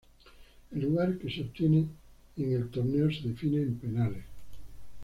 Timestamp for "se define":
3.11-3.61